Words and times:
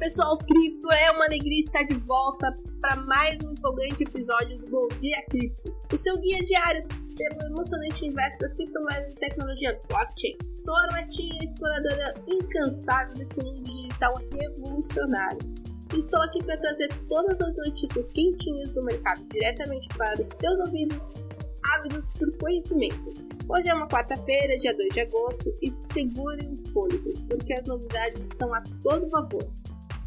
pessoal 0.00 0.38
cripto, 0.38 0.90
é 0.90 1.10
uma 1.10 1.26
alegria 1.26 1.60
estar 1.60 1.82
de 1.82 1.92
volta 1.92 2.58
para 2.80 2.96
mais 2.96 3.38
um 3.44 3.52
empolgante 3.52 4.02
episódio 4.02 4.56
do 4.56 4.66
Bom 4.70 4.88
Dia 4.98 5.22
Cripto, 5.26 5.76
o 5.92 5.98
seu 5.98 6.18
guia 6.18 6.42
diário 6.42 6.88
pelo 7.18 7.52
emocionante 7.52 8.04
universo 8.04 8.38
das 8.38 8.54
criptomoedas 8.54 9.12
e 9.12 9.16
tecnologia 9.16 9.78
blockchain. 9.90 10.38
Sou 10.48 10.74
a 10.74 10.84
Armatinha, 10.84 11.44
exploradora 11.44 12.14
incansável 12.26 13.12
desse 13.12 13.44
mundo 13.44 13.62
digital 13.62 14.14
revolucionário. 14.32 15.38
Estou 15.94 16.22
aqui 16.22 16.42
para 16.44 16.56
trazer 16.56 16.88
todas 17.06 17.38
as 17.42 17.54
notícias 17.58 18.10
quentinhas 18.10 18.72
do 18.72 18.82
mercado 18.82 19.22
diretamente 19.30 19.86
para 19.98 20.18
os 20.18 20.28
seus 20.28 20.60
ouvidos, 20.60 21.10
ávidos 21.74 22.08
por 22.12 22.34
conhecimento. 22.38 23.12
Hoje 23.46 23.68
é 23.68 23.74
uma 23.74 23.86
quarta-feira, 23.86 24.58
dia 24.58 24.74
2 24.74 24.94
de 24.94 25.00
agosto, 25.00 25.54
e 25.60 25.70
segurem 25.70 26.54
o 26.54 26.68
fôlego, 26.68 27.12
porque 27.28 27.52
as 27.52 27.66
novidades 27.66 28.22
estão 28.22 28.54
a 28.54 28.62
todo 28.82 29.10
vapor. 29.10 29.44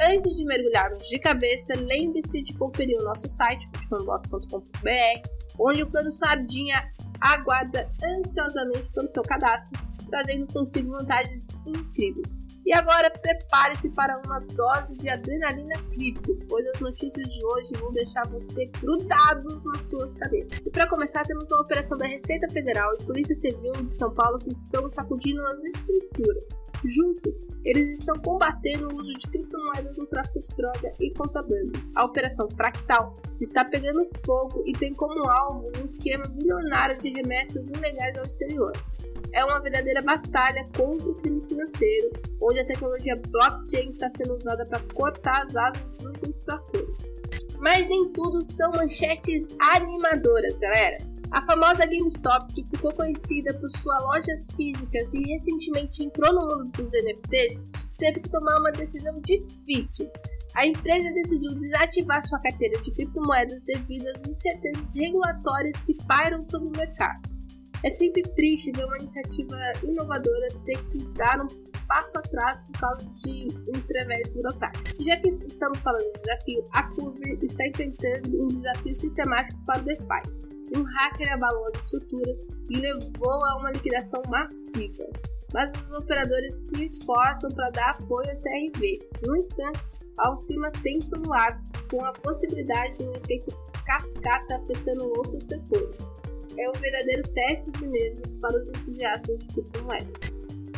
Antes 0.00 0.36
de 0.36 0.44
mergulharmos 0.44 1.08
de 1.08 1.18
cabeça, 1.18 1.72
lembre-se 1.76 2.42
de 2.42 2.52
conferir 2.54 2.98
o 3.00 3.04
nosso 3.04 3.28
site, 3.28 3.66
bitcoinblock.com.br, 3.68 5.28
onde 5.58 5.82
o 5.82 5.90
plano 5.90 6.10
Sardinha 6.10 6.90
aguarda 7.20 7.88
ansiosamente 8.02 8.90
pelo 8.92 9.06
seu 9.06 9.22
cadastro, 9.22 9.80
trazendo 10.10 10.52
consigo 10.52 10.90
vantagens 10.90 11.48
incríveis. 11.64 12.40
E 12.66 12.72
agora 12.72 13.08
prepare-se 13.10 13.90
para 13.90 14.20
uma 14.24 14.40
dose 14.40 14.96
de 14.96 15.08
adrenalina 15.08 15.76
cripto, 15.90 16.34
pois 16.48 16.66
as 16.70 16.80
notícias 16.80 17.28
de 17.28 17.44
hoje 17.44 17.72
vão 17.78 17.92
deixar 17.92 18.26
você 18.28 18.66
grudados 18.80 19.64
nas 19.64 19.84
suas 19.84 20.14
cadeiras. 20.14 20.58
E 20.64 20.70
para 20.70 20.88
começar, 20.88 21.24
temos 21.24 21.50
uma 21.52 21.60
operação 21.60 21.96
da 21.96 22.06
Receita 22.06 22.48
Federal 22.50 22.94
e 22.94 23.04
Polícia 23.04 23.34
Civil 23.34 23.72
de 23.72 23.94
São 23.94 24.12
Paulo 24.12 24.38
que 24.38 24.50
estão 24.50 24.88
sacudindo 24.88 25.40
as 25.42 25.62
estruturas. 25.64 26.63
Juntos, 26.84 27.42
eles 27.64 27.98
estão 27.98 28.18
combatendo 28.18 28.88
o 28.88 29.00
uso 29.00 29.12
de 29.14 29.26
criptomoedas 29.28 29.96
no 29.96 30.06
tráfico 30.06 30.40
de 30.40 30.54
droga 30.56 30.92
e 31.00 31.10
contrabando. 31.12 31.72
A 31.94 32.04
Operação 32.04 32.48
Fractal 32.50 33.16
está 33.40 33.64
pegando 33.64 34.06
fogo 34.24 34.62
e 34.66 34.72
tem 34.72 34.92
como 34.94 35.28
alvo 35.28 35.70
um 35.78 35.84
esquema 35.84 36.24
milionário 36.28 36.98
de 36.98 37.10
remessas 37.10 37.70
ilegais 37.70 38.16
ao 38.16 38.24
exterior 38.24 38.72
é 39.34 39.44
uma 39.44 39.60
verdadeira 39.60 40.00
batalha 40.00 40.66
contra 40.76 41.10
o 41.10 41.14
crime 41.16 41.44
financeiro, 41.48 42.10
onde 42.40 42.60
a 42.60 42.66
tecnologia 42.66 43.20
blockchain 43.28 43.88
está 43.90 44.08
sendo 44.08 44.34
usada 44.34 44.64
para 44.64 44.80
cortar 44.94 45.42
as 45.42 45.56
asas 45.56 45.92
dos 45.94 46.22
infratores. 46.22 47.12
Mas 47.58 47.88
nem 47.88 48.12
tudo 48.12 48.40
são 48.42 48.70
manchetes 48.70 49.48
animadoras, 49.58 50.56
galera. 50.58 50.98
A 51.34 51.42
famosa 51.42 51.84
GameStop, 51.84 52.54
que 52.54 52.62
ficou 52.62 52.92
conhecida 52.92 53.52
por 53.54 53.68
suas 53.72 54.02
lojas 54.04 54.46
físicas 54.54 55.12
e 55.12 55.20
recentemente 55.32 56.04
entrou 56.04 56.32
no 56.32 56.42
mundo 56.42 56.70
dos 56.76 56.92
NFTs, 56.92 57.64
teve 57.98 58.20
que 58.20 58.30
tomar 58.30 58.60
uma 58.60 58.70
decisão 58.70 59.20
difícil. 59.20 60.08
A 60.54 60.64
empresa 60.64 61.12
decidiu 61.12 61.50
desativar 61.56 62.24
sua 62.24 62.38
carteira 62.38 62.80
de 62.82 62.92
criptomoedas 62.92 63.62
devido 63.62 64.06
às 64.10 64.24
incertezas 64.24 64.94
regulatórias 64.94 65.82
que 65.82 65.96
pairam 66.06 66.44
sobre 66.44 66.68
o 66.68 66.78
mercado. 66.78 67.28
É 67.82 67.90
sempre 67.90 68.22
triste 68.22 68.70
ver 68.70 68.84
uma 68.84 68.98
iniciativa 68.98 69.58
inovadora 69.82 70.48
ter 70.64 70.80
que 70.84 70.98
dar 71.14 71.40
um 71.40 71.48
passo 71.88 72.16
atrás 72.16 72.62
por 72.62 72.78
causa 72.78 73.04
de 73.24 73.48
um 73.74 73.80
través 73.88 74.28
burocrático. 74.28 75.02
Já 75.02 75.16
que 75.16 75.30
estamos 75.30 75.80
falando 75.80 76.04
de 76.12 76.20
desafio, 76.20 76.64
a 76.70 76.84
Curve 76.90 77.38
está 77.42 77.66
enfrentando 77.66 78.40
um 78.40 78.46
desafio 78.46 78.94
sistemático 78.94 79.60
para 79.66 79.80
o 79.80 79.84
DeFi. 79.84 80.43
Um 80.76 80.82
hacker 80.82 81.32
abalou 81.32 81.66
as 81.68 81.84
estruturas 81.84 82.46
e 82.70 82.76
levou 82.76 83.44
a 83.44 83.58
uma 83.58 83.70
liquidação 83.72 84.22
massiva. 84.28 85.04
Mas 85.52 85.72
os 85.72 85.92
operadores 85.92 86.54
se 86.68 86.84
esforçam 86.84 87.50
para 87.50 87.70
dar 87.70 87.90
apoio 87.90 88.28
à 88.28 88.34
CRV. 88.34 88.98
No 89.26 89.36
entanto, 89.36 89.80
há 90.18 90.30
um 90.30 90.44
clima 90.46 90.70
tenso 90.82 91.16
no 91.18 91.32
ar, 91.32 91.60
com 91.90 92.04
a 92.04 92.12
possibilidade 92.12 92.98
de 92.98 93.04
um 93.04 93.14
efeito 93.14 93.56
cascata 93.84 94.56
afetando 94.56 95.04
outros 95.16 95.42
setores 95.44 96.14
é 96.58 96.68
um 96.68 96.72
verdadeiro 96.72 97.22
teste 97.30 97.70
de 97.72 97.86
nervos 97.86 98.36
para 98.36 98.56
os 98.56 98.68
entusiastas 98.68 99.38
de 99.38 99.46
criptomoedas. 99.48 100.32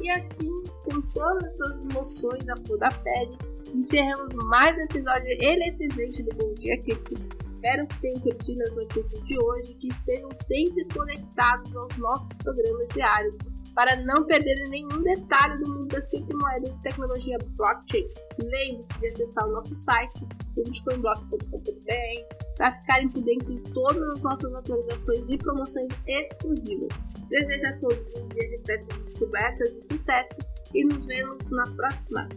E 0.00 0.10
assim, 0.10 0.64
com 0.84 1.00
todas 1.12 1.44
essas 1.44 1.84
emoções 1.84 2.48
à 2.48 2.56
flor 2.56 2.78
da 2.78 2.90
pele, 2.90 3.36
encerramos 3.74 4.34
mais 4.46 4.76
um 4.76 4.80
episódio 4.80 5.28
eletrizante 5.40 6.22
do 6.22 6.34
Bom 6.36 6.54
Dia 6.54 6.80
Cripto. 6.82 7.14
Espero 7.44 7.86
que 7.86 8.00
tenham 8.00 8.20
curtido 8.20 8.62
as 8.62 8.74
notícias 8.74 9.22
de 9.24 9.38
hoje 9.38 9.72
e 9.72 9.74
que 9.76 9.88
estejam 9.88 10.28
sempre 10.34 10.84
conectados 10.92 11.76
aos 11.76 11.96
nossos 11.96 12.36
programas 12.38 12.88
diários 12.94 13.34
para 13.74 13.96
não 13.96 14.26
perderem 14.26 14.68
nenhum 14.70 15.02
detalhe 15.02 15.62
do 15.62 15.72
mundo 15.72 15.86
das 15.88 16.06
criptomoedas 16.08 16.76
e 16.76 16.82
tecnologia 16.82 17.38
blockchain. 17.56 18.08
Lembre-se 18.42 18.98
de 18.98 19.06
acessar 19.08 19.46
o 19.46 19.52
nosso 19.52 19.74
site, 19.74 20.26
bitcoinblock.com.br, 20.56 22.36
para 22.56 22.72
ficarem 22.80 23.08
por 23.08 23.22
dentro 23.22 23.54
de 23.54 23.60
todas 23.72 24.02
as 24.02 24.22
nossas 24.22 24.52
atualizações 24.54 25.28
e 25.28 25.38
promoções 25.38 25.90
exclusivas. 26.06 26.88
Desejo 27.28 27.66
a 27.66 27.72
todos 27.78 28.14
um 28.16 28.28
dia 28.28 28.48
de 28.50 28.66
festas 28.66 28.98
descobertas 28.98 29.70
e 29.70 29.80
sucesso 29.82 30.38
e 30.74 30.84
nos 30.84 31.06
vemos 31.06 31.48
na 31.50 31.64
próxima. 31.76 32.28